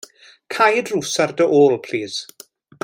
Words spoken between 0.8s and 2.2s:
drws ar dy ôl plis.